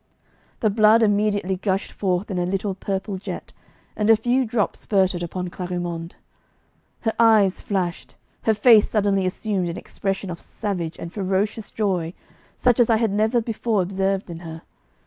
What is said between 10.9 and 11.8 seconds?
and ferocious